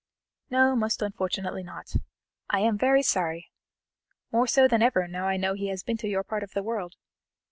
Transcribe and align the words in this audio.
"No, 0.49 0.75
most 0.75 1.03
unfortunately 1.03 1.61
not. 1.61 1.93
I 2.49 2.61
am 2.61 2.75
very 2.75 3.03
sorry, 3.03 3.51
more 4.31 4.47
so 4.47 4.67
than 4.67 4.81
ever 4.81 5.07
now 5.07 5.27
I 5.27 5.37
know 5.37 5.53
he 5.53 5.67
has 5.67 5.83
been 5.83 5.97
to 5.97 6.07
your 6.09 6.23
part 6.23 6.41
of 6.41 6.53
the 6.53 6.63
world. 6.63 6.95